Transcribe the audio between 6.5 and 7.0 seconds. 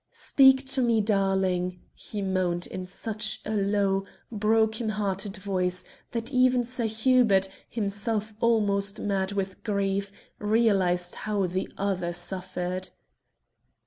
Sir